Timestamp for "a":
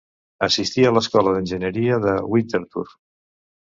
0.87-0.93